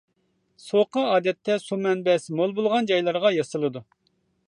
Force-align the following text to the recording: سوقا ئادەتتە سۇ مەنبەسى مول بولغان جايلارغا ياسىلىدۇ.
سوقا 0.67 1.03
ئادەتتە 1.09 1.59
سۇ 1.65 1.79
مەنبەسى 1.83 2.41
مول 2.41 2.59
بولغان 2.61 2.91
جايلارغا 2.93 3.37
ياسىلىدۇ. 3.41 3.89